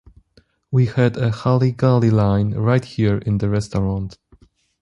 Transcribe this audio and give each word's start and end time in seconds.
We 0.71 0.87
had 0.87 1.15
a 1.15 1.29
hully-gully 1.29 2.09
line 2.09 2.55
right 2.55 2.83
here 2.83 3.19
in 3.19 3.37
the 3.37 3.49
restaurant. 3.49 4.17